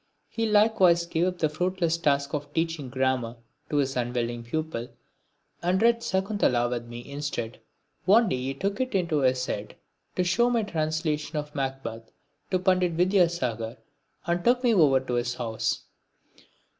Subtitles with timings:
[0.29, 3.35] He likewise gave up the fruitless task of teaching grammar
[3.69, 4.89] to his unwilling pupil,
[5.61, 7.59] and read Sakuntala with me instead.
[8.05, 9.75] One day he took it into his head
[10.15, 12.09] to show my translation of Macbeth
[12.49, 13.77] to Pandit Vidyasagar
[14.25, 15.83] and took me over to his house.